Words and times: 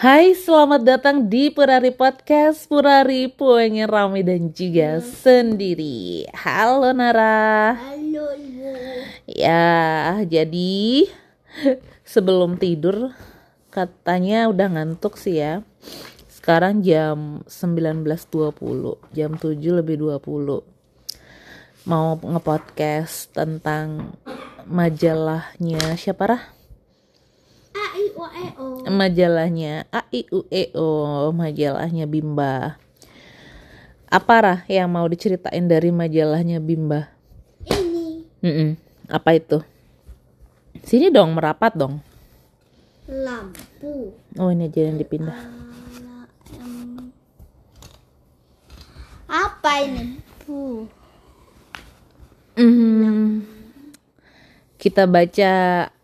Hai, 0.00 0.32
selamat 0.32 0.80
datang 0.80 1.28
di 1.28 1.52
Purari 1.52 1.92
Podcast 1.92 2.64
Purari 2.64 3.28
Puengin 3.28 3.84
Rame 3.84 4.24
dan 4.24 4.48
juga 4.48 4.96
sendiri. 4.96 6.24
Halo 6.32 6.88
Nara. 6.96 7.76
Halo 7.76 8.32
ibu. 8.32 8.72
Ya, 9.28 10.16
jadi 10.24 11.04
sebelum 12.16 12.56
tidur 12.56 13.12
katanya 13.68 14.48
udah 14.48 14.72
ngantuk 14.72 15.20
sih 15.20 15.36
ya. 15.36 15.60
Sekarang 16.32 16.80
jam 16.80 17.44
19.20, 17.44 18.56
jam 19.12 19.36
7 19.36 19.52
lebih 19.84 20.00
20 20.00 20.64
Mau 21.84 22.16
ngepodcast 22.16 23.36
tentang 23.36 24.16
majalahnya 24.64 25.92
siapa 26.00 26.24
Rah? 26.24 26.59
A 28.18 28.26
I 28.30 28.48
O 28.58 28.66
E 28.82 28.86
O. 28.86 28.90
majalahnya 28.90 29.86
A 29.90 30.02
I 30.10 30.20
U 30.30 30.40
E 30.50 30.64
O 30.74 30.88
majalahnya 31.30 32.04
Bimba 32.04 32.76
apa 34.10 34.34
Rah 34.42 34.60
yang 34.66 34.90
mau 34.90 35.06
diceritain 35.06 35.64
dari 35.64 35.94
majalahnya 35.94 36.58
Bimba 36.58 37.06
Ini 37.64 38.26
Mm-mm. 38.42 38.70
apa 39.06 39.30
itu 39.34 39.58
sini 40.82 41.10
dong 41.10 41.34
merapat 41.34 41.74
dong 41.76 41.98
lampu. 43.06 44.14
oh 44.38 44.48
ini 44.50 44.66
aja 44.66 44.86
yang 44.86 44.98
dipindah 44.98 45.34
Apa 49.30 49.86
ini? 49.86 50.18
Bu. 50.42 50.82
Mhm. 52.58 53.46
kita 54.74 55.06
baca 55.06 55.52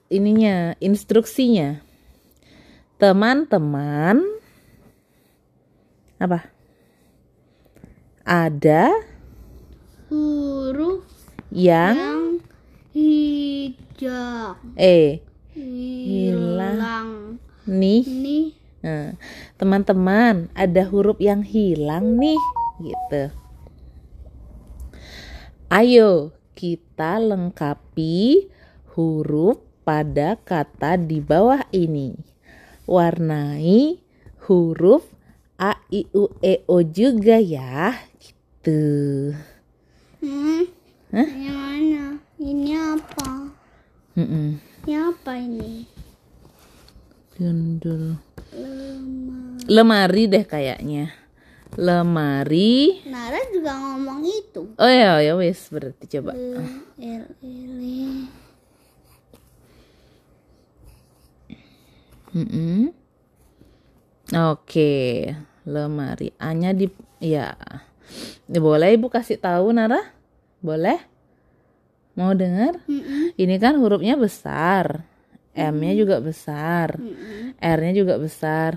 ininya 0.06 0.78
instruksinya 0.78 1.82
teman-teman 2.96 4.24
apa 6.16 6.48
ada 8.24 8.90
Huruf 10.06 11.02
yang 11.52 11.94
yang 11.98 12.22
hijau. 12.94 14.56
eh 14.78 15.20
Hilang. 15.52 17.40
nih 17.66 18.02
Ini 18.06 18.38
Nah, 18.86 19.18
teman-teman, 19.58 20.46
ada 20.54 20.86
huruf 20.86 21.18
yang 21.18 21.42
hilang 21.42 22.22
nih, 22.22 22.38
gitu. 22.78 23.34
Ayo 25.66 26.30
kita 26.54 27.18
lengkapi 27.18 28.46
huruf 28.94 29.58
pada 29.82 30.38
kata 30.38 30.94
di 30.94 31.18
bawah 31.18 31.66
ini. 31.74 32.14
Warnai 32.86 33.98
huruf 34.46 35.02
A, 35.58 35.74
I, 35.90 36.06
U, 36.14 36.30
E, 36.38 36.62
O 36.70 36.84
juga 36.86 37.42
ya, 37.42 37.98
gitu. 38.22 39.34
hmm, 40.22 40.62
Hah? 41.10 41.28
Ini 41.32 41.48
mana? 41.50 42.04
Ini 42.38 42.70
apa? 42.76 43.30
Mm-mm. 44.14 44.60
Ini 44.86 44.94
apa 45.00 45.32
ini? 45.34 45.88
Lemah. 47.42 48.22
Lemari 49.66 50.24
deh 50.30 50.44
kayaknya. 50.46 51.10
Lemari. 51.74 53.02
Nara 53.10 53.40
juga 53.50 53.74
ngomong 53.76 54.22
itu. 54.24 54.72
Oh 54.78 54.88
ya, 54.88 55.18
ya 55.20 55.34
wes 55.34 55.68
berarti 55.68 56.06
coba. 56.06 56.32
L 56.32 56.62
L 57.02 57.24
L 57.42 57.80
Mm-mm. 62.36 62.92
Oke, 64.36 65.32
lemari. 65.64 66.36
A-nya 66.36 66.76
di 66.76 66.92
ya. 67.16 67.56
Ya, 68.46 68.60
Boleh 68.60 68.92
Ibu 68.92 69.08
kasih 69.08 69.40
tahu 69.40 69.72
Nara? 69.72 70.12
Boleh? 70.60 71.00
Mau 72.12 72.36
dengar? 72.36 72.76
Mm-mm. 72.84 73.32
Ini 73.40 73.56
kan 73.56 73.80
hurufnya 73.80 74.20
besar. 74.20 75.08
M-nya 75.56 75.96
juga 75.96 76.20
besar. 76.20 77.00
Mm-mm. 77.00 77.56
R-nya 77.56 77.92
juga 77.96 78.20
besar. 78.20 78.76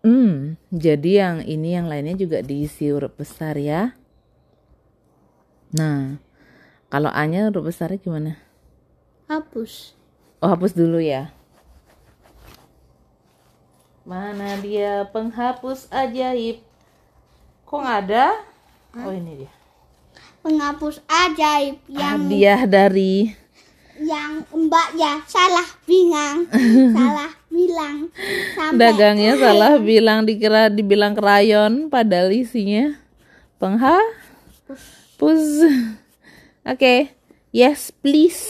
Mm. 0.00 0.56
Jadi 0.72 1.20
yang 1.20 1.44
ini 1.44 1.76
yang 1.76 1.84
lainnya 1.84 2.16
juga 2.16 2.40
diisi 2.40 2.88
huruf 2.88 3.12
besar 3.12 3.60
ya. 3.60 3.92
Nah, 5.76 6.16
kalau 6.88 7.12
A-nya 7.12 7.52
huruf 7.52 7.68
besarnya 7.68 8.00
gimana? 8.00 8.40
Hapus. 9.28 9.92
Oh, 10.40 10.48
hapus 10.48 10.72
dulu 10.72 10.96
ya. 10.96 11.36
Mana 14.08 14.56
dia 14.64 15.04
penghapus 15.12 15.84
ajaib? 15.92 16.64
Kok 17.68 17.76
nggak 17.76 18.00
ada? 18.08 18.40
Oh, 19.04 19.12
ini 19.12 19.44
dia. 19.44 19.52
Penghapus 20.40 21.04
ajaib 21.04 21.76
yang 21.92 22.24
Hadiah 22.24 22.64
dari 22.64 23.36
yang 24.00 24.48
mbaknya 24.48 25.20
salah 25.28 25.66
bilang 25.84 26.46
salah 26.96 27.34
bilang 27.52 28.08
sampai 28.56 28.78
dagangnya 28.80 29.36
salah 29.44 29.76
bilang 29.76 30.24
dikira 30.24 30.72
dibilang 30.72 31.12
krayon 31.12 31.92
padahal 31.92 32.32
isinya 32.32 32.96
penghapus. 33.60 35.44
Oke. 36.64 37.12
Yes, 37.52 37.92
please. 37.92 38.40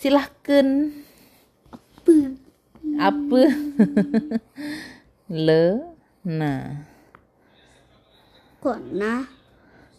Silahkan. 0.00 0.96
Be- 2.08 2.43
Apa? 2.98 3.42
Le. 5.46 5.64
Nah. 6.24 6.88
kona 8.64 9.28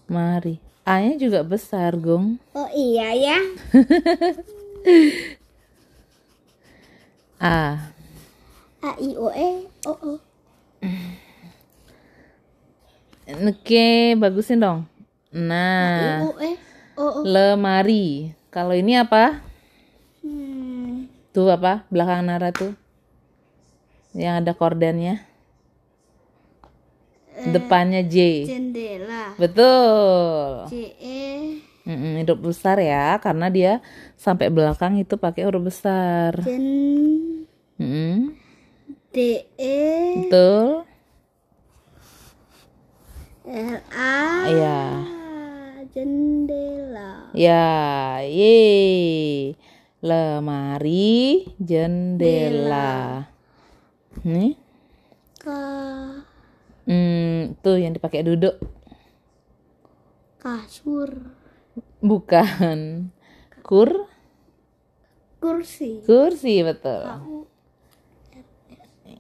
Mari. 0.10 0.58
A-nya 0.86 1.18
juga 1.18 1.42
besar, 1.42 1.98
Gong. 1.98 2.38
oh 2.54 2.70
iya 2.74 3.10
ya 3.14 3.38
A. 7.42 7.90
a 8.86 8.90
i 9.02 9.18
o 9.18 9.34
e 9.34 9.50
o 9.86 9.94
o 9.94 10.14
Oke, 13.26 14.14
bagusin 14.22 14.62
dong. 14.62 14.86
i 15.34 15.38
Nah, 15.42 16.22
o 16.22 16.38
e 16.38 16.54
o 16.94 17.06
o 17.18 17.22
lemari. 17.26 18.30
Kalau 18.54 18.78
ini 18.78 18.94
apa? 19.02 19.42
hmm. 20.22 21.10
Tuh 21.34 21.50
apa? 21.50 21.82
Belakang 21.90 22.22
Nara 22.30 22.54
tuh. 22.54 22.78
Yang 24.16 24.36
ada 24.42 24.52
kordennya. 24.56 25.16
Depannya 27.46 28.02
J. 28.02 28.48
jendela 28.50 29.38
Betul. 29.38 30.66
j 30.72 30.74
e 30.98 31.22
Mm-mm, 31.86 32.26
huruf 32.26 32.42
besar 32.42 32.82
ya, 32.82 33.14
karena 33.22 33.46
dia 33.54 33.78
sampai 34.18 34.50
belakang 34.50 34.98
itu 34.98 35.22
pakai 35.22 35.46
huruf 35.46 35.70
besar. 35.70 36.34
jen 36.42 36.66
Mm-mm, 37.78 38.34
d 39.14 39.16
e 39.62 39.78
Betul. 40.26 40.90
l 43.46 43.78
a 43.94 44.16
Iya. 44.50 44.82
jendela 45.94 47.30
Ya, 47.38 48.18
ye. 48.26 49.54
Lemari, 50.02 51.46
jendela. 51.62 53.30
Nih, 54.26 54.58
ka 55.38 55.54
hmm, 56.90 57.62
tuh 57.62 57.78
yang 57.78 57.94
dipakai 57.94 58.26
duduk. 58.26 58.58
kasur 60.42 61.30
Bukan. 62.02 63.10
Kur, 63.62 64.10
kursi 65.38 66.02
kursi 66.06 66.66
betul. 66.66 67.06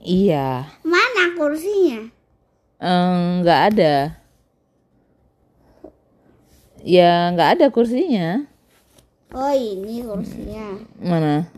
Iya. 0.01 0.69
mana 0.85 1.33
kursinya 1.37 2.09
Em, 2.81 3.41
Nggak 3.45 3.61
ada. 3.73 3.95
Ya, 6.81 7.29
nggak 7.33 7.57
ada 7.57 7.65
kursinya. 7.73 8.45
oh 9.33 9.53
ini 9.53 10.01
kursinya 10.05 10.77
Mana? 10.97 11.49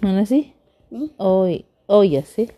Mana 0.00 0.24
sih? 0.24 0.59
Nih 0.90 1.10
Oh, 1.16 1.46
oh 1.88 2.02
iya 2.02 2.22
sih. 2.22 2.50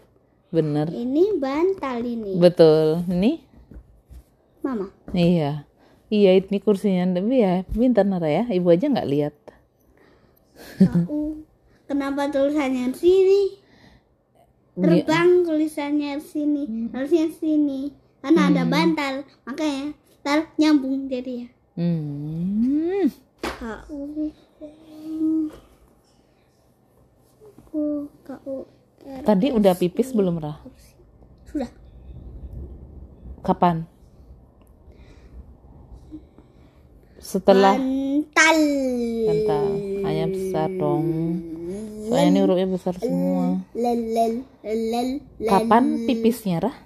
Bener. 0.53 0.93
ini 0.93 1.33
bantal 1.41 2.05
ini 2.05 2.37
Betul. 2.37 3.05
Ini? 3.09 3.41
mama 4.61 4.93
Iya. 5.13 5.65
Iya, 6.13 6.31
ini 6.37 6.59
kursinya. 6.61 7.09
Tapi 7.09 7.41
ya, 7.41 7.65
pintar 7.73 8.05
Nara 8.05 8.29
ya. 8.29 8.45
Ibu 8.45 8.69
aja 8.69 8.85
nggak 8.87 9.09
lihat. 9.09 9.35
Tahu. 10.79 11.43
kenapa 11.89 12.31
tulisannya 12.31 12.93
di 12.93 12.99
sini 12.99 13.43
terbang 14.73 15.45
tulisannya 15.45 16.17
di 16.17 16.25
sini 16.25 16.63
harusnya 16.95 17.29
di 17.29 17.37
sini 17.37 17.81
karena 18.23 18.49
ada 18.49 18.63
bantal 18.65 19.15
makanya 19.45 19.93
ntar 20.23 20.39
nyambung 20.57 21.11
jadi 21.11 21.45
ya 21.45 21.49
Hmm. 21.73 23.09
Tahu. 23.43 24.29
U 27.73 28.07
K 28.25 28.29
U 28.45 28.69
R 29.03 29.23
Tadi 29.25 29.49
udah 29.51 29.73
pipis 29.75 30.13
belum, 30.13 30.39
Rah? 30.39 30.61
sudah 31.49 31.71
Kapan? 33.43 33.85
Setelah 37.19 37.75
bantal 37.75 38.59
Bentar, 39.27 39.67
hanya 40.07 40.27
besar 40.31 40.69
dong. 40.75 41.07
Soalnya 42.07 42.29
ini 42.29 42.39
hurufnya 42.45 42.69
besar 42.71 42.95
semua. 42.99 43.63
lel 43.75 44.01
lel 44.13 44.35
lel 44.63 45.09
Kapan 45.43 46.07
pipisnya, 46.07 46.63
Rah? 46.63 46.77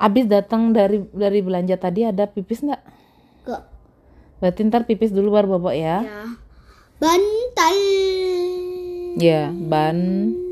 Abis 0.00 0.24
datang 0.24 0.72
dari 0.72 1.04
dari 1.12 1.40
belanja 1.44 1.76
tadi 1.76 2.08
ada 2.08 2.24
pipis 2.24 2.64
nggak? 2.64 2.82
kok 3.44 3.62
Berarti 4.40 4.60
ntar 4.66 4.88
pipis 4.88 5.12
dulu 5.12 5.36
baru 5.36 5.56
bobok 5.56 5.76
ya. 5.76 6.00
ya 6.02 6.22
bantal 6.96 7.76
Ya, 9.16 9.48
ban 9.48 9.96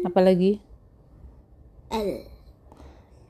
apa 0.09 0.25
lagi? 0.25 0.57
L 1.93 2.25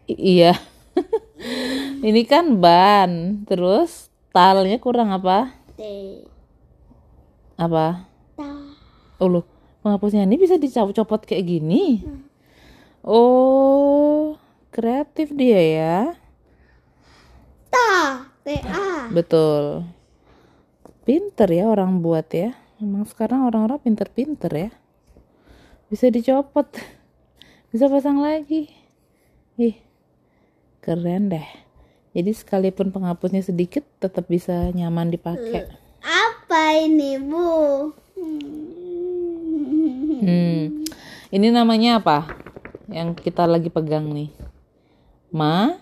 I- 0.07 0.39
iya. 0.39 0.55
Ini 2.07 2.23
kan 2.23 2.63
ban, 2.63 3.43
terus 3.43 4.15
talnya 4.31 4.79
kurang 4.79 5.11
apa? 5.11 5.51
T 5.75 5.83
Apa? 7.59 8.07
ta 8.39 8.47
Oh 9.19 9.27
loh, 9.27 9.43
penghapusnya 9.83 10.23
ini 10.23 10.39
bisa 10.39 10.55
dicopot 10.55 11.27
kayak 11.27 11.47
gini. 11.51 12.07
Oh, 13.03 14.39
kreatif 14.71 15.35
dia 15.35 15.59
ya. 15.59 15.97
ta 17.75 17.91
T 18.47 18.55
A 18.63 19.11
Betul. 19.11 19.83
Pinter 21.03 21.51
ya 21.51 21.67
orang 21.67 21.99
buat 22.01 22.31
ya. 22.31 22.55
Emang 22.79 23.03
sekarang 23.03 23.51
orang-orang 23.51 23.83
pinter-pinter 23.83 24.53
ya. 24.55 24.71
Bisa 25.89 26.09
dicopot. 26.09 26.67
Bisa 27.75 27.91
pasang 27.91 28.23
lagi. 28.23 28.71
Ih, 29.59 29.77
keren 30.79 31.31
deh. 31.31 31.49
Jadi 32.15 32.31
sekalipun 32.31 32.95
penghapusnya 32.95 33.43
sedikit 33.43 33.83
tetap 33.99 34.31
bisa 34.31 34.71
nyaman 34.71 35.11
dipakai. 35.11 35.67
apa 36.05 36.77
ini 36.85 37.17
bu 37.19 37.91
Hmm. 40.25 40.87
Ini 41.35 41.49
namanya 41.51 41.99
apa? 41.99 42.31
Yang 42.89 43.21
kita 43.27 43.45
lagi 43.45 43.69
pegang 43.69 44.09
nih. 44.09 44.31
Ma? 45.35 45.75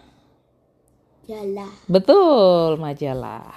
Jalah 1.28 1.70
Betul, 1.87 2.81
majalah. 2.81 3.54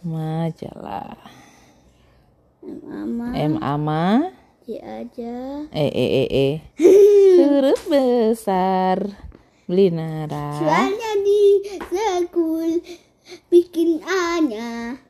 Majalah. 0.00 1.18
mama 2.62 3.34
M 3.34 3.58
ama 3.58 4.30
J 4.62 4.78
aja. 4.78 5.66
E 5.74 5.86
E 5.90 6.06
E 6.06 6.24
E 6.30 6.46
huruf 7.34 7.82
besar. 7.90 9.10
Beli 9.66 9.90
nara. 9.90 10.54
Soalnya 10.54 11.12
di 11.18 11.66
sekul. 11.90 12.78
Bikin 13.50 13.98
A 14.06 14.38
nya 14.38 15.02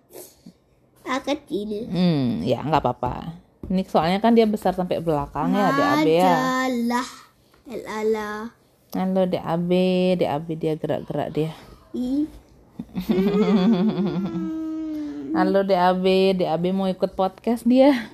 A 1.04 1.20
kecil. 1.20 1.84
Hmm 1.84 2.40
ya 2.40 2.64
nggak 2.64 2.80
apa-apa. 2.80 3.36
Ini 3.68 3.84
soalnya 3.84 4.24
kan 4.24 4.32
dia 4.32 4.48
besar 4.48 4.72
sampai 4.72 5.04
belakang 5.04 5.52
ya 5.52 5.68
DAB 5.68 6.08
ya. 6.08 6.32
Majalah. 6.32 7.08
L 7.68 7.82
ala 7.84 8.30
halo 8.96 9.22
DAB 9.28 9.70
DAB 10.16 10.48
dia 10.56 10.80
gerak-gerak 10.80 11.28
dia. 11.36 11.52
I. 11.92 12.24
Halo 15.32 15.64
DAB 15.64 16.04
DAB 16.40 16.64
mau 16.76 16.88
ikut 16.88 17.16
podcast 17.16 17.64
dia 17.64 18.12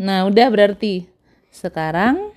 nah 0.00 0.24
udah 0.24 0.48
berarti. 0.48 1.04
Sekarang 1.52 2.32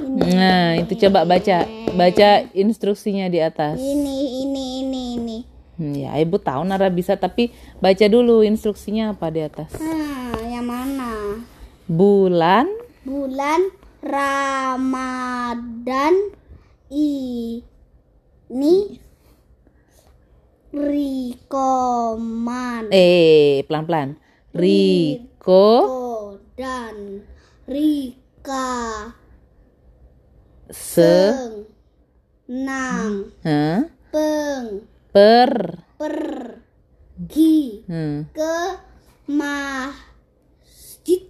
nah 0.00 0.80
itu 0.80 0.96
coba 1.06 1.28
baca. 1.28 1.68
Baca 1.90 2.30
instruksinya 2.56 3.28
di 3.28 3.44
atas. 3.44 3.76
Ini 3.76 4.18
ini 4.46 4.64
ini 4.80 5.02
ini. 5.20 5.38
Hmm, 5.80 5.96
ya, 5.96 6.12
ibu 6.20 6.36
tahu 6.36 6.60
Nara 6.68 6.92
bisa, 6.92 7.16
tapi 7.16 7.56
baca 7.80 8.04
dulu 8.04 8.44
instruksinya 8.44 9.16
apa 9.16 9.32
di 9.32 9.40
atas. 9.40 9.72
nah 9.80 10.36
yang 10.44 10.68
mana? 10.68 11.40
Bulan, 11.88 12.68
bulan 13.00 13.72
Ramadan 14.04 16.12
ini 16.92 19.00
Rikoman. 20.70 22.94
Eh 22.94 23.66
pelan-pelan. 23.66 24.14
Riko, 24.52 25.24
Ko 25.40 25.64
dan 26.60 27.24
Rika 27.64 29.08
se, 30.68 31.32
Peng 31.32 31.64
Nang? 32.52 33.32
Peng. 34.12 34.84
Per, 35.08 35.52
Pergi 35.96 37.80
hmm, 37.88 38.28
ke 38.36 38.56
masjid. 39.24 41.24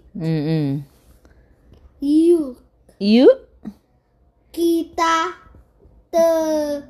Yuk. 2.03 2.59
Yuk, 3.01 3.49
kita 4.53 5.41
temukan 6.13 6.85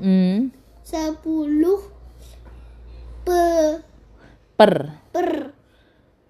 hmm, 0.00 0.48
sepuluh 0.80 1.61
per, 4.62 4.94
per. 5.10 5.30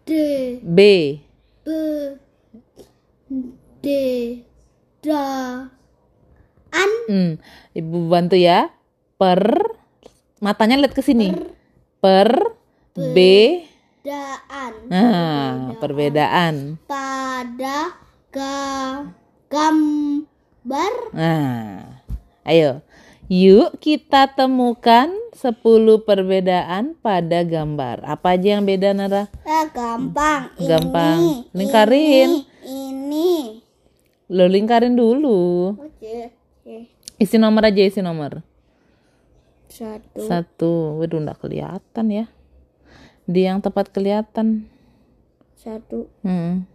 De 0.02 0.58
b, 0.64 0.78
be 1.62 2.18
de 3.84 4.02
da 5.04 5.24
an. 6.72 6.92
Hmm. 7.12 7.32
Ibu 7.76 8.08
bantu 8.08 8.40
ya. 8.40 8.72
Per, 9.20 9.42
matanya 10.40 10.80
lihat 10.80 10.96
ke 10.96 11.04
sini. 11.04 11.30
Per, 12.00 12.34
b, 12.96 13.16
daan 14.02 14.74
nah 14.90 15.76
perbedaan. 15.78 16.82
pada 16.88 17.94
ga 18.32 18.58
gambar. 19.52 20.94
Nah, 21.14 22.00
ayo. 22.48 22.80
Yuk 23.32 23.80
kita 23.80 24.28
temukan 24.28 25.08
10 25.32 25.56
perbedaan 26.04 26.92
pada 27.00 27.40
gambar. 27.40 28.04
Apa 28.04 28.36
aja 28.36 28.60
yang 28.60 28.68
beda 28.68 28.92
Nara? 28.92 29.32
ah, 29.48 29.64
gampang 29.72 30.52
Gampang. 30.60 31.16
ini 31.16 31.36
Lingkarin. 31.56 32.28
ini, 32.28 32.40
ini. 32.68 33.32
Lo 34.28 34.44
lingkarin 34.44 34.92
dulu. 34.92 35.72
Oke, 35.80 36.28
oke. 36.60 36.76
Isi 37.16 37.40
nomor 37.40 37.64
aja 37.64 37.80
isi 37.80 38.04
nomor. 38.04 38.44
satu 39.64 40.28
Satu. 40.28 40.72
Waduh 41.00 41.24
nggak 41.24 41.40
kelihatan 41.40 42.06
ya. 42.12 42.28
Di 43.24 43.48
yang 43.48 43.64
tepat 43.64 43.88
kelihatan. 43.88 44.68
satu 45.56 46.04
Hmm, 46.20 46.68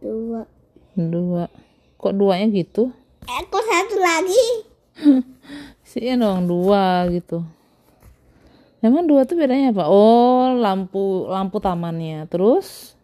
dua 0.00 0.48
dua. 0.96 1.52
Kok 2.00 2.16
duanya 2.16 2.48
gitu? 2.48 2.96
eh 3.24 3.42
kok 3.44 3.60
satu 3.60 3.96
lagi 4.00 4.72
Sih 5.90 6.10
dong 6.16 6.46
dua 6.46 7.08
gitu. 7.10 7.42
Emang 8.84 9.08
dua 9.08 9.24
tuh 9.24 9.40
bedanya 9.40 9.72
apa? 9.72 9.88
Oh 9.88 10.54
lampu 10.54 11.26
lampu 11.30 11.56
tamannya. 11.58 12.28
Terus 12.28 12.94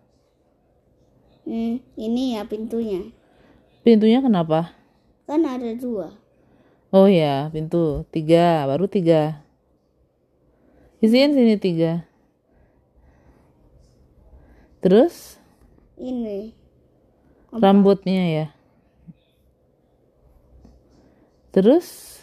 hmm, 1.49 1.83
ini 1.97 2.37
ya 2.37 2.47
pintunya 2.47 3.11
pintunya 3.81 4.21
kenapa? 4.21 4.77
kan 5.31 5.47
ada 5.47 5.71
dua 5.79 6.21
Oh 6.91 7.07
ya, 7.07 7.47
pintu 7.55 8.03
tiga, 8.11 8.67
baru 8.67 8.91
tiga. 8.91 9.47
Isiin 10.99 11.39
sini 11.39 11.55
tiga. 11.55 12.03
Terus 14.83 15.39
ini 15.95 16.51
rambutnya 17.55 18.27
ya. 18.27 18.47
Terus? 21.51 22.23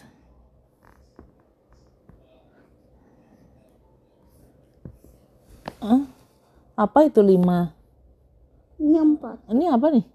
Ah, 5.84 6.08
apa 6.74 7.06
itu 7.06 7.20
lima? 7.20 7.76
ini 8.78 8.96
empat. 8.96 9.36
Ini 9.52 9.64
apa 9.68 9.86
nih? 9.92 10.06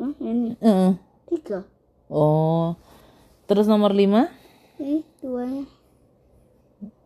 Hah, 0.00 0.12
ini? 0.24 0.50
Heeh. 0.64 0.92
tiga. 1.28 1.68
Oh, 2.08 2.72
terus 3.44 3.68
nomor 3.68 3.92
lima? 3.92 4.32
ini 4.74 5.06
duanya 5.22 5.64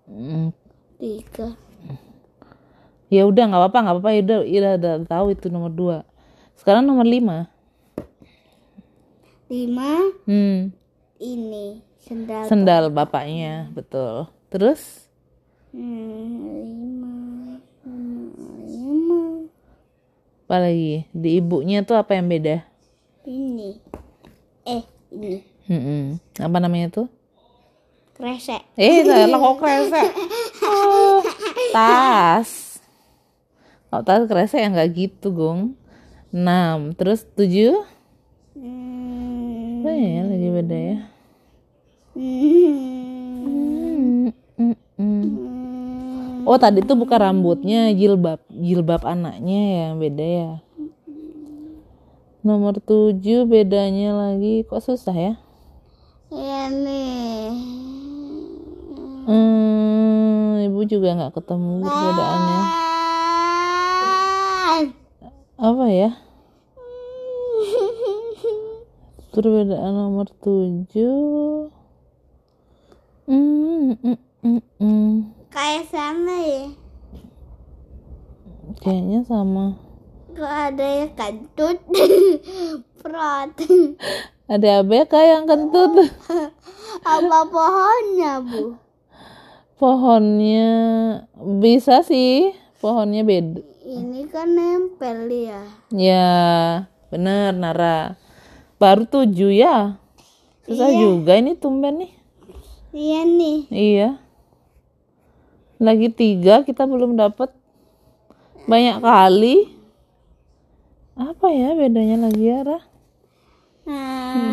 Hmm, 0.08 0.56
tiga. 0.96 1.52
Ya 3.12 3.28
udah 3.28 3.44
nggak 3.44 3.60
apa-apa 3.60 3.78
nggak 3.82 3.94
apa-apa. 3.98 4.10
Ya 4.14 4.20
udah 4.24 4.38
ya 4.46 4.58
udah 4.62 4.74
udah 4.78 4.94
tahu 5.04 5.26
itu 5.36 5.46
nomor 5.52 5.72
dua. 5.74 5.96
Sekarang 6.56 6.86
nomor 6.86 7.04
lima 7.04 7.52
lima 9.48 10.12
hmm 10.24 10.70
ini 11.18 11.80
Sendal. 11.98 12.44
sendal 12.46 12.84
bapaknya 12.88 13.68
betul 13.70 14.28
terus 14.48 15.04
Hmm, 15.68 16.48
lima, 16.64 17.60
lima, 18.64 19.20
apa 20.42 20.56
lagi 20.58 21.04
di 21.12 21.36
ibunya 21.36 21.84
tuh 21.84 21.92
apa 21.94 22.12
yang 22.12 22.24
beda 22.26 22.64
Ini. 23.22 23.76
Eh, 24.64 24.80
ini. 25.12 25.44
Mm-mm. 25.68 26.16
apa 26.38 26.56
namanya 26.56 26.88
tuh 26.90 27.08
Kresek. 28.14 28.64
eh 28.74 29.04
salah 29.04 29.38
kok 29.38 29.56
kresek 29.58 30.08
oh, 30.64 31.20
tas 31.76 32.80
kalau 33.86 34.02
tas 34.02 34.24
kresek 34.24 34.58
yang 34.58 34.72
nggak 34.72 34.90
gitu 34.90 35.28
gong 35.30 35.76
6 36.30 36.96
terus 36.96 37.28
7 37.30 37.84
Hmm. 38.56 38.97
Ya 39.98 40.22
lagi 40.26 40.48
beda 40.54 40.78
ya 40.78 40.98
Hmm. 42.18 43.46
Mm, 44.58 44.74
mm, 44.74 44.74
mm. 44.98 46.42
oh 46.50 46.58
tadi 46.58 46.82
tuh 46.82 46.98
bukan 46.98 47.18
rambutnya 47.22 47.94
jilbab 47.94 48.42
jilbab 48.50 49.06
anaknya 49.06 49.86
yang 49.86 50.02
beda 50.02 50.26
ya 50.26 50.50
nomor 52.42 52.82
7 52.82 53.46
bedanya 53.46 54.18
lagi 54.18 54.66
kok 54.66 54.82
susah 54.82 55.14
ya 55.14 55.34
Iya 56.28 56.68
nih. 56.68 57.56
Hmm, 59.24 60.60
ibu 60.60 60.84
juga 60.84 61.16
nggak 61.16 61.40
ketemu 61.40 61.88
perbedaannya. 61.88 62.60
Apa 65.56 65.84
ya? 65.88 66.10
Perbedaan 69.38 69.94
nomor 69.94 70.26
tujuh. 70.42 71.70
Hmm, 73.30 73.94
mm, 73.94 74.18
mm, 74.42 74.62
mm. 74.82 75.10
Kayak 75.54 75.86
sama 75.94 76.42
ya. 76.42 76.74
Kayaknya 78.82 79.22
sama. 79.30 79.78
Kok 80.34 80.42
ada 80.42 80.86
yang 80.98 81.14
kentut? 81.14 81.78
Perut. 82.98 83.54
Ada 84.50 84.82
ABK 84.82 85.14
yang 85.14 85.46
kentut. 85.46 86.10
Apa 87.06 87.38
pohonnya, 87.46 88.42
Bu? 88.42 88.74
Pohonnya 89.78 90.70
bisa 91.62 92.02
sih. 92.02 92.58
Pohonnya 92.82 93.22
beda. 93.22 93.62
Ini 93.86 94.26
kan 94.34 94.50
nempel 94.50 95.30
ya. 95.30 95.62
Ya, 95.94 96.26
bener 97.14 97.54
Nara. 97.54 98.18
Baru 98.78 99.04
tujuh 99.10 99.50
ya. 99.50 99.98
Susah 100.62 100.90
juga 100.94 101.34
ini 101.34 101.58
tumben 101.58 102.06
nih. 102.06 102.12
Iya 102.94 103.20
nih. 103.26 103.58
Iya. 103.68 104.08
Lagi 105.82 106.08
tiga 106.14 106.62
kita 106.62 106.86
belum 106.86 107.18
dapat 107.18 107.50
banyak 108.70 109.02
kali. 109.02 109.56
Apa 111.18 111.50
ya 111.50 111.74
bedanya 111.74 112.30
lagi 112.30 112.44
ya, 112.46 112.62
Ra? 112.62 112.80
Hmm. 113.88 114.48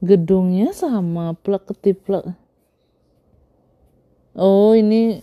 Gedungnya 0.00 0.72
sama 0.72 1.36
plek 1.36 1.68
ketiplek. 1.70 2.24
Oh, 4.32 4.72
ini 4.72 5.20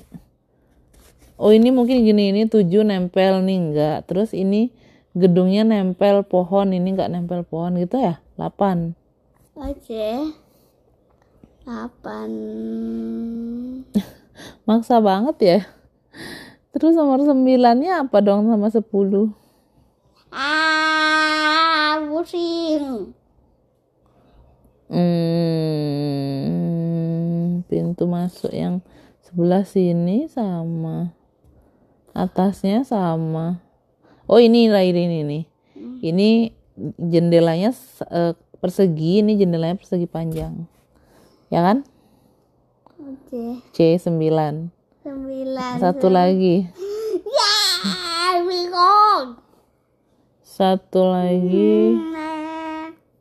Oh, 1.37 1.53
ini 1.53 1.69
mungkin 1.69 2.01
gini 2.01 2.33
ini 2.33 2.49
tujuh 2.49 2.81
nempel 2.81 3.45
nih 3.45 3.57
enggak. 3.61 4.09
Terus 4.09 4.33
ini 4.33 4.73
gedungnya 5.13 5.61
nempel 5.61 6.25
pohon, 6.25 6.73
ini 6.73 6.97
enggak 6.97 7.13
nempel 7.13 7.45
pohon 7.45 7.77
gitu 7.77 8.01
ya? 8.01 8.17
8. 8.41 8.97
Oke. 9.53 10.33
Delapan. 11.61 12.29
Maksa 14.67 14.97
banget 14.97 15.37
ya. 15.41 15.61
Terus 16.73 16.97
nomor 16.97 17.21
9-nya 17.21 18.05
apa 18.05 18.17
dong 18.21 18.49
sama 18.49 18.73
10? 18.73 18.81
Ah, 20.33 22.01
pusing. 22.09 23.13
Hmm, 24.87 25.03
pintu 27.67 28.07
masuk 28.07 28.49
yang 28.55 28.79
sebelah 29.21 29.67
sini 29.67 30.31
sama 30.31 31.16
atasnya 32.17 32.81
sama. 32.81 33.61
Oh 34.25 34.41
ini 34.41 34.65
lah 34.73 34.81
ini 34.81 35.21
nih. 35.21 35.43
Ini 36.01 36.29
jendelanya 36.97 37.69
eh, 38.09 38.33
persegi, 38.57 39.21
ini 39.21 39.37
jendelanya 39.37 39.77
persegi 39.77 40.09
panjang. 40.09 40.65
Ya 41.53 41.61
kan? 41.61 41.85
Oke. 42.97 43.61
C9. 43.71 44.09
Sembilan. 45.05 45.73
Satu 45.79 46.09
lagi. 46.09 46.65
Ya, 47.23 47.55
bingung. 48.43 49.39
Satu 50.43 51.01
lagi. 51.07 51.95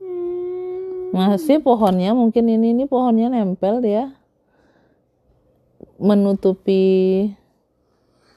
Hmm. 0.00 1.14
Masih 1.14 1.60
pohonnya 1.62 2.16
mungkin 2.16 2.48
ini 2.48 2.72
ini 2.72 2.84
pohonnya 2.88 3.30
nempel 3.30 3.78
dia. 3.84 4.16
Menutupi 6.02 6.84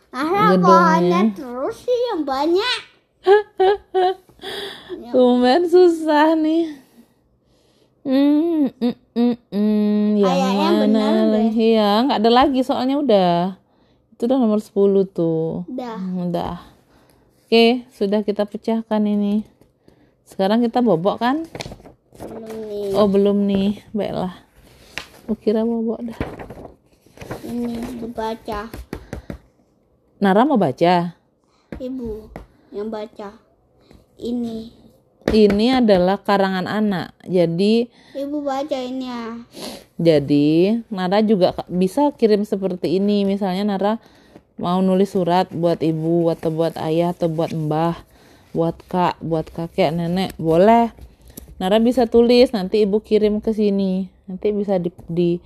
Masa 0.10 0.58
Gedungnya. 0.58 0.66
pohonnya 0.66 1.22
terus 1.38 1.75
sih 1.86 2.00
yang 2.10 2.22
banyak. 2.25 2.80
Tumben 5.13 5.62
susah 5.68 6.34
nih. 6.34 6.66
Hmm, 8.01 8.72
mm, 8.74 8.96
mm, 9.13 9.36
mm. 9.54 10.04
Yang 10.18 10.25
Kayaknya 10.25 10.70
mana 10.72 10.80
benar 10.82 11.13
lagi? 11.30 11.50
Iya, 11.54 11.89
nggak 12.08 12.20
ada 12.24 12.32
lagi 12.32 12.60
soalnya 12.63 12.96
udah. 12.98 13.34
Itu 14.16 14.25
udah 14.25 14.38
nomor 14.39 14.60
10 14.60 15.06
tuh. 15.06 15.68
Udah. 15.70 15.98
Hmm, 16.00 16.32
Udah. 16.32 16.58
Oke, 17.46 17.86
sudah 17.94 18.22
kita 18.22 18.46
pecahkan 18.46 19.01
ini. 19.04 19.46
Sekarang 20.25 20.62
kita 20.62 20.82
bobok 20.82 21.22
kan? 21.22 21.46
Belum 22.18 22.56
nih. 22.66 22.89
Oh, 22.94 23.06
belum 23.10 23.38
nih. 23.46 23.82
Baiklah. 23.89 24.34
Kukira 25.25 25.62
bobok 25.62 26.01
dah. 26.10 26.20
Ini 27.46 28.01
dibaca. 28.01 28.88
Nara 30.20 30.44
mau 30.44 30.60
baca. 30.60 31.16
Ibu 31.80 32.28
yang 32.76 32.92
baca. 32.92 33.40
Ini. 34.20 34.68
Ini 35.32 35.80
adalah 35.80 36.20
karangan 36.20 36.68
anak. 36.68 37.16
Jadi 37.24 37.88
Ibu 38.20 38.44
baca 38.44 38.76
ini 38.84 39.08
ya. 39.08 39.40
Jadi 39.96 40.76
Nara 40.92 41.24
juga 41.24 41.56
bisa 41.72 42.12
kirim 42.20 42.44
seperti 42.44 43.00
ini. 43.00 43.24
Misalnya 43.24 43.64
Nara 43.64 44.04
mau 44.60 44.84
nulis 44.84 45.16
surat 45.16 45.48
buat 45.56 45.80
ibu 45.80 46.28
atau 46.28 46.52
buat 46.52 46.76
ayah 46.84 47.16
atau 47.16 47.32
buat 47.32 47.56
mbah, 47.56 47.96
buat 48.52 48.76
kak, 48.92 49.24
buat 49.24 49.48
kakek, 49.48 49.96
nenek, 49.96 50.36
boleh. 50.36 50.92
Nara 51.64 51.80
bisa 51.80 52.12
tulis 52.12 52.52
nanti 52.52 52.84
ibu 52.84 53.00
kirim 53.00 53.40
ke 53.40 53.56
sini. 53.56 54.12
Nanti 54.28 54.52
bisa 54.52 54.84
di, 54.84 54.92
di 55.08 55.40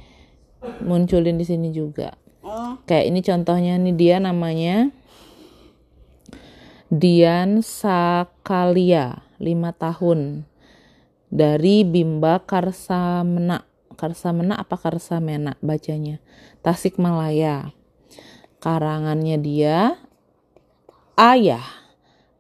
munculin 0.82 1.38
di 1.38 1.46
sini 1.46 1.70
juga. 1.70 2.23
Oh, 2.44 2.76
Kayak 2.84 3.06
ini 3.08 3.20
contohnya 3.24 3.74
nih 3.80 3.96
dia 3.96 4.16
namanya 4.20 4.92
Dian 6.94 7.66
Sakalia, 7.66 9.26
5 9.42 9.74
tahun. 9.74 10.46
Dari 11.34 11.82
Bimba 11.82 12.38
Karsamena. 12.46 13.66
Karsamena 13.98 14.62
apa 14.62 14.78
Karsamena 14.78 15.58
bacanya? 15.66 16.22
Tasikmalaya. 16.62 17.74
Karangannya 18.62 19.42
dia 19.42 19.98
Ayah. 21.18 21.66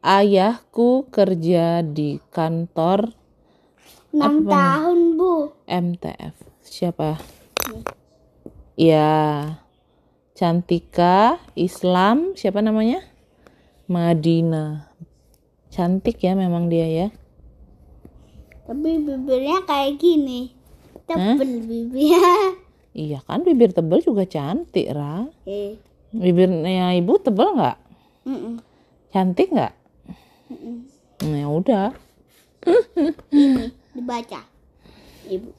Ayahku 0.03 1.07
kerja 1.10 1.81
di 1.81 2.19
kantor 2.29 3.15
enam 4.13 4.45
tahun 4.45 5.00
bu. 5.17 5.55
MTF. 5.65 6.36
Siapa? 6.62 7.17
Ya. 8.77 9.62
Cantika 10.34 11.38
Islam, 11.54 12.34
siapa 12.34 12.58
namanya? 12.66 13.06
Madina. 13.86 14.90
Cantik 15.70 16.18
ya 16.25 16.34
memang 16.34 16.74
dia 16.74 16.90
ya. 16.90 17.08
Tapi 18.66 18.98
bibirnya 18.98 19.62
kayak 19.62 20.02
gini. 20.02 20.50
Tebel 21.06 21.62
bibirnya. 21.62 22.25
Iya 22.94 23.25
kan 23.25 23.42
bibir 23.42 23.74
tebal 23.74 24.06
juga 24.06 24.22
cantik, 24.30 24.86
Ra. 24.94 25.25
Eh. 25.50 25.82
Bibirnya 26.13 26.94
ibu 26.94 27.18
tebal 27.18 27.58
nggak? 27.58 27.78
Cantik 29.10 29.50
nggak? 29.50 29.74
Nah, 31.25 31.38
ya 31.42 31.48
udah. 31.50 31.90
Ini 33.34 33.74
dibaca. 33.98 34.46
Ibu. 35.25 35.50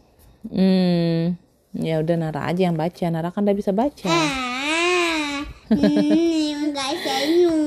Hmm, 0.47 1.35
ya 1.75 1.99
udah 1.99 2.15
Nara 2.23 2.55
aja 2.55 2.71
yang 2.71 2.79
baca. 2.79 3.03
Nara 3.11 3.35
kan 3.35 3.43
udah 3.43 3.59
bisa 3.59 3.75
baca. 3.75 4.07
Ah. 4.07 4.55
Enggak 5.73 6.93
senyum. 7.01 7.61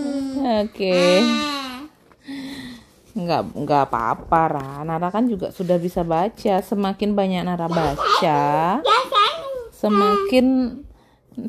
Oke. 0.62 0.94
Ah. 1.24 1.82
nggak 3.18 3.42
nggak 3.66 3.84
apa-apa 3.90 4.42
Ra 4.46 4.70
Nara 4.86 5.10
kan 5.10 5.26
juga 5.26 5.50
sudah 5.50 5.82
bisa 5.82 6.06
baca 6.06 6.62
semakin 6.62 7.18
banyak 7.18 7.42
Nara 7.42 7.66
baca 7.66 8.78
semakin 9.74 10.78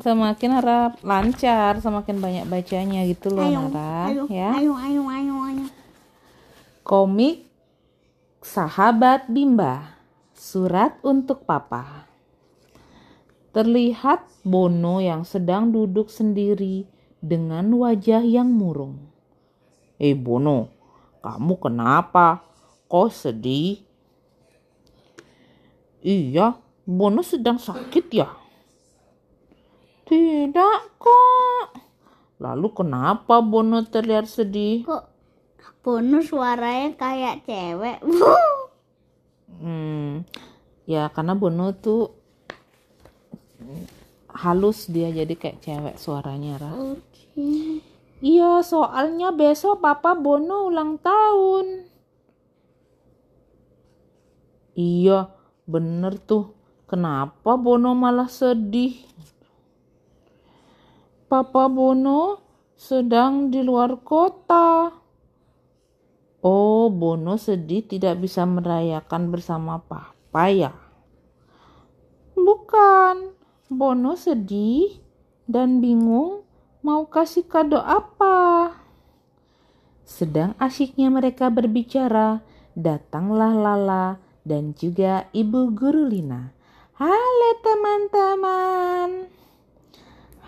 semakin 0.01 0.49
Nara 0.49 0.97
lancar 1.05 1.77
semakin 1.77 2.17
banyak 2.17 2.45
bacanya 2.49 3.05
gitu 3.05 3.29
loh 3.29 3.45
Ayo, 3.45 3.69
Nara 3.69 4.09
ayo, 4.09 4.23
ya 4.33 4.49
ayo, 4.57 4.73
ayo, 4.81 5.01
ayo, 5.13 5.35
ayo. 5.45 5.65
komik 6.81 7.45
sahabat 8.41 9.29
Bimba 9.29 9.93
surat 10.33 10.97
untuk 11.05 11.45
papa 11.45 12.08
terlihat 13.49 14.25
Bono 14.45 15.01
yang 15.01 15.25
sedang 15.25 15.73
duduk 15.73 16.07
sendiri 16.07 16.85
dengan 17.19 17.69
wajah 17.75 18.23
yang 18.23 18.49
murung. 18.49 19.09
Eh 19.99 20.15
Bono 20.15 20.71
kamu 21.19 21.53
kenapa? 21.59 22.45
Kok 22.87 23.09
sedih? 23.11 23.83
Iya 25.99 26.55
Bono 26.87 27.19
sedang 27.21 27.59
sakit 27.59 28.05
ya? 28.15 28.29
Tidak 30.07 30.79
kok. 30.97 31.67
Lalu 32.39 32.67
kenapa 32.71 33.43
Bono 33.43 33.83
terlihat 33.83 34.25
sedih? 34.25 34.87
Kok 34.87 35.05
bonus 35.79 36.29
suaranya 36.29 36.95
kayak 36.95 37.45
cewek? 37.45 37.99
Hmm, 39.59 40.23
ya 40.87 41.11
karena 41.11 41.35
Bono 41.35 41.75
tuh 41.75 42.18
halus 44.39 44.87
dia 44.87 45.11
jadi 45.11 45.35
kayak 45.35 45.59
cewek 45.59 45.95
suaranya 45.99 46.55
Ra. 46.55 46.71
Oke. 46.95 47.83
Iya 48.19 48.63
soalnya 48.63 49.31
besok 49.35 49.83
Papa 49.83 50.15
Bono 50.15 50.67
ulang 50.71 50.99
tahun. 50.99 51.87
Iya 54.79 55.31
bener 55.67 56.15
tuh. 56.23 56.55
Kenapa 56.89 57.53
Bono 57.59 57.93
malah 57.93 58.31
sedih? 58.31 58.97
Papa 61.29 61.69
Bono 61.69 62.41
sedang 62.73 63.53
di 63.53 63.61
luar 63.61 64.01
kota. 64.01 64.89
Oh, 66.41 66.87
Bono 66.87 67.35
sedih 67.35 67.85
tidak 67.85 68.23
bisa 68.23 68.47
merayakan 68.47 69.29
bersama 69.29 69.83
Papa 69.83 70.43
ya? 70.49 70.71
Bukan, 72.33 73.35
Bono 73.69 74.17
sedih 74.17 74.97
dan 75.45 75.77
bingung 75.77 76.41
mau 76.81 77.05
kasih 77.05 77.45
kado 77.45 77.77
apa. 77.77 78.73
Sedang 80.01 80.57
asyiknya 80.57 81.13
mereka 81.13 81.53
berbicara, 81.53 82.41
datanglah 82.73 83.53
Lala 83.53 84.17
dan 84.41 84.73
juga 84.73 85.29
Ibu 85.37 85.77
Guru 85.77 86.09
Lina. 86.09 86.49
Halo 86.97 87.49
teman-teman. 87.61 89.09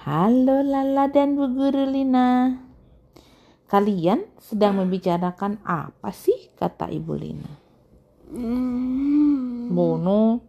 Halo 0.02 0.66
Lala 0.66 1.06
dan 1.14 1.38
Bu 1.38 1.46
Guru 1.54 1.94
Lina. 1.94 2.58
Kalian 3.70 4.26
sedang 4.42 4.82
membicarakan 4.82 5.62
apa 5.62 6.10
sih? 6.10 6.50
Kata 6.58 6.90
Ibu 6.90 7.14
Lina. 7.14 7.52
Hmm. 8.34 9.70
Bono, 9.70 10.42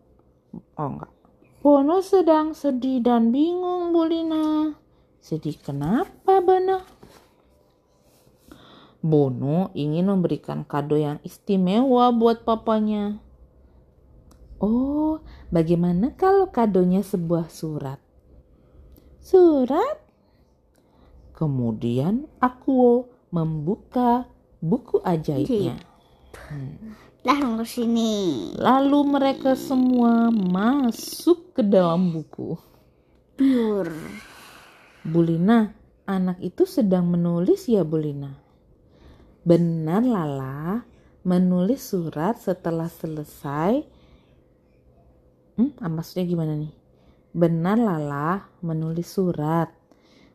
oh 0.56 0.88
enggak. 0.88 1.21
Bono 1.62 2.02
sedang 2.02 2.58
sedih 2.58 2.98
dan 3.06 3.30
bingung, 3.30 3.94
Bu 3.94 4.02
Lina. 4.10 4.74
Sedih 5.22 5.54
kenapa, 5.62 6.42
Bono? 6.42 6.82
Bono 8.98 9.70
ingin 9.70 10.10
memberikan 10.10 10.66
kado 10.66 10.98
yang 10.98 11.22
istimewa 11.22 12.10
buat 12.10 12.42
papanya. 12.42 13.22
Oh, 14.58 15.22
bagaimana 15.54 16.10
kalau 16.18 16.50
kadonya 16.50 17.06
sebuah 17.06 17.46
surat? 17.46 18.02
Surat? 19.22 20.02
Kemudian 21.38 22.26
Akuo 22.42 23.06
membuka 23.30 24.26
buku 24.58 24.98
ajaibnya. 25.06 25.78
Langsung 27.22 27.62
ke 27.62 27.66
sini. 27.70 28.14
Lalu 28.58 28.98
mereka 29.14 29.54
semua 29.54 30.30
masuk 30.30 31.41
ke 31.52 31.60
dalam 31.60 32.16
buku. 32.16 32.56
Pure. 33.36 33.96
Bulina, 35.04 35.76
anak 36.08 36.40
itu 36.40 36.64
sedang 36.64 37.12
menulis 37.12 37.68
ya 37.68 37.84
Bulina? 37.84 38.32
Benar 39.44 40.06
Lala, 40.06 40.86
menulis 41.26 41.92
surat 41.92 42.40
setelah 42.40 42.88
selesai. 42.88 43.84
Hmm, 45.60 45.76
ah, 45.82 45.90
maksudnya 45.92 46.24
gimana 46.24 46.56
nih? 46.56 46.72
Benar 47.36 47.76
Lala, 47.76 48.48
menulis 48.64 49.12
surat. 49.12 49.68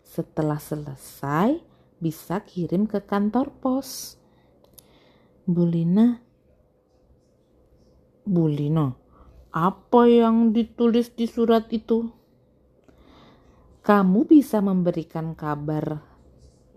Setelah 0.06 0.62
selesai, 0.62 1.58
bisa 1.98 2.44
kirim 2.46 2.86
ke 2.86 3.02
kantor 3.02 3.50
pos. 3.58 4.20
Bulina, 5.48 6.20
Bulina, 8.28 9.07
apa 9.58 10.06
yang 10.06 10.54
ditulis 10.54 11.10
di 11.18 11.26
surat 11.26 11.66
itu? 11.74 12.14
Kamu 13.82 14.30
bisa 14.30 14.62
memberikan 14.62 15.34
kabar, 15.34 16.06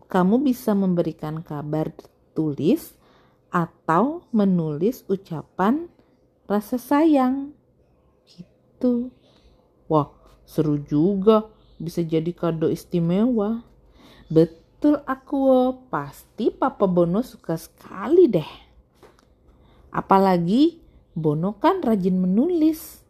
kamu 0.09 0.41
bisa 0.41 0.73
memberikan 0.73 1.45
kabar 1.45 1.93
tulis 2.33 2.97
atau 3.53 4.25
menulis 4.33 5.05
ucapan 5.13 5.93
rasa 6.49 6.81
sayang. 6.81 7.53
Gitu. 8.25 9.13
Wah, 9.85 10.15
seru 10.49 10.81
juga. 10.81 11.53
Bisa 11.77 12.01
jadi 12.01 12.33
kado 12.33 12.73
istimewa. 12.73 13.61
Betul 14.33 15.05
aku, 15.05 15.75
pasti 15.93 16.49
Papa 16.49 16.89
Bono 16.89 17.21
suka 17.21 17.59
sekali 17.61 18.31
deh. 18.31 18.51
Apalagi 19.91 20.90
Bono 21.19 21.59
kan 21.59 21.83
rajin 21.83 22.23
menulis. 22.23 23.03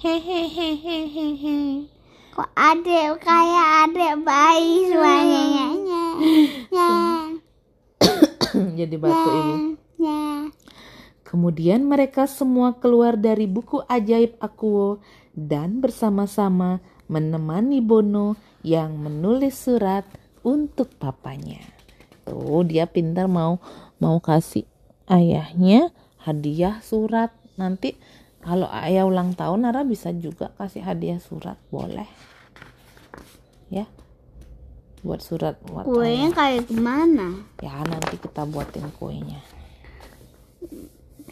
Hehehehehehe. 0.00 1.88
Kok 2.30 2.50
adek 2.56 3.20
kayak 3.24 3.68
adek 3.88 4.14
bayi 4.24 4.88
suaranya. 4.88 5.68
Ya. 5.80 6.06
Ya. 6.72 6.92
Jadi 8.84 8.94
batu 9.00 9.28
ibu. 9.28 9.54
Ya. 10.00 10.48
Kemudian 11.24 11.84
mereka 11.88 12.24
semua 12.28 12.76
keluar 12.80 13.14
dari 13.14 13.46
buku 13.46 13.84
ajaib 13.86 14.40
Akuo 14.40 14.98
dan 15.30 15.78
bersama-sama 15.78 16.82
menemani 17.08 17.78
Bono 17.78 18.34
yang 18.66 18.98
menulis 18.98 19.56
surat 19.56 20.04
untuk 20.44 20.92
papanya. 21.00 21.60
Tuh 22.24 22.64
dia 22.66 22.84
pintar 22.88 23.28
mau 23.28 23.60
mau 24.00 24.18
kasih 24.20 24.64
ayahnya 25.10 25.92
hadiah 26.24 26.80
surat. 26.84 27.32
Nanti 27.56 27.96
kalau 28.40 28.68
ayah 28.72 29.04
ulang 29.04 29.36
tahun 29.36 29.68
Nara 29.68 29.84
bisa 29.84 30.12
juga 30.16 30.52
kasih 30.56 30.84
hadiah 30.84 31.20
surat, 31.20 31.60
boleh. 31.68 32.08
Ya. 33.68 33.84
Buat 35.00 35.20
surat 35.24 35.56
buat 35.64 35.88
ayah. 35.88 35.92
Kuenya 35.96 36.28
kayak 36.36 36.62
gimana? 36.68 37.44
Ya 37.64 37.80
nanti 37.84 38.20
kita 38.20 38.44
buatin 38.44 38.88
kuenya. 38.96 39.40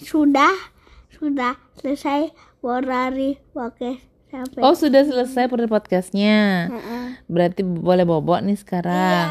Sudah, 0.01 0.53
sudah 1.13 1.59
selesai 1.77 2.33
Borari 2.59 3.39
pakai 3.55 4.03
sampai. 4.31 4.61
Oh 4.63 4.77
sudah 4.77 5.03
selesai 5.05 5.49
per 5.49 5.65
podcastnya. 5.67 6.69
Berarti 7.29 7.65
boleh 7.65 8.05
bobok 8.05 8.45
nih 8.45 8.57
sekarang. 8.57 9.29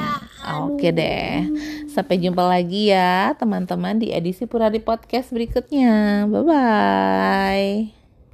Oke 0.67 0.93
deh. 0.93 1.47
Sampai 1.89 2.21
jumpa 2.21 2.45
lagi 2.45 2.93
ya 2.93 3.33
teman-teman 3.37 3.97
di 3.97 4.13
edisi 4.13 4.45
Purari 4.45 4.81
Podcast 4.81 5.33
berikutnya. 5.33 6.25
Bye 6.29 6.43
bye. 6.45 7.96